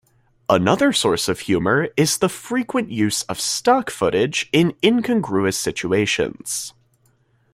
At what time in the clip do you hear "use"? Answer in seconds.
2.89-3.21